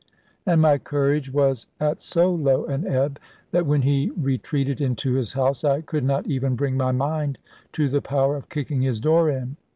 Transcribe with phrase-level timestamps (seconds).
[0.47, 3.19] And my courage was at so low an ebb,
[3.51, 7.37] that when he retreated into his house, I could not even bring my mind
[7.73, 9.57] to the power of kicking his door in.